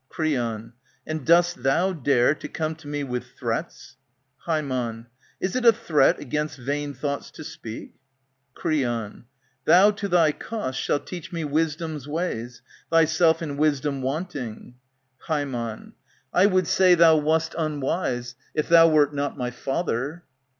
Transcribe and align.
Creon, 0.09 0.73
And 1.05 1.27
dost 1.27 1.61
thou 1.61 1.93
dare 1.93 2.33
to 2.33 2.47
come 2.47 2.73
to 2.77 2.87
me 2.87 3.03
with 3.03 3.33
threats? 3.37 3.97
Ham, 4.47 5.05
Is 5.39 5.55
it 5.55 5.63
a 5.63 5.71
threat 5.71 6.17
against 6.19 6.57
vain 6.57 6.95
thoughts 6.95 7.29
to 7.29 7.43
speak? 7.43 7.93
Creon, 8.55 9.25
Thou 9.65 9.91
tothy 9.91 10.39
cost 10.39 10.79
shalt 10.81 11.05
teach 11.05 11.31
me 11.31 11.45
wisdom's 11.45 12.07
ways. 12.07 12.63
Thyself 12.89 13.43
in 13.43 13.57
wisdom 13.57 14.01
wanting. 14.01 14.73
Ham. 15.27 15.93
I 16.33 16.47
would 16.47 16.65
say 16.65 16.93
?66 16.93 16.93
ANTIGONE 16.93 16.97
Thou 16.99 17.17
wast 17.17 17.55
unwise, 17.55 18.35
if 18.55 18.67
thou 18.69 18.87
wert 18.87 19.13
not 19.13 19.37
my 19.37 19.51
father. 19.51 20.23